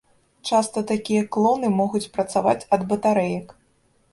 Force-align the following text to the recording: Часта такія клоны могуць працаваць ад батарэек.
Часта 0.51 0.81
такія 0.91 1.21
клоны 1.37 1.67
могуць 1.81 2.03
працаваць 2.17 2.67
ад 2.79 2.89
батарэек. 2.95 3.47